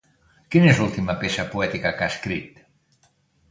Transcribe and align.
Quina 0.55 0.69
és 0.71 0.79
l'última 0.83 1.15
peça 1.25 1.45
poètica 1.53 1.93
que 2.01 2.09
ha 2.09 2.17
escrit? 2.17 2.61